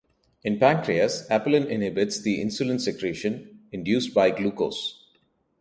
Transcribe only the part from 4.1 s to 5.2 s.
by glucose.